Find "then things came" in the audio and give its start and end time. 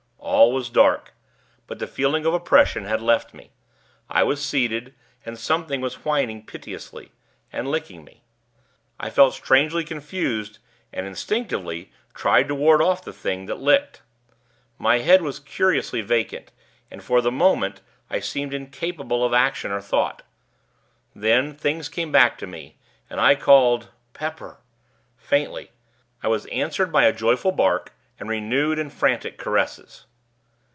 21.15-22.11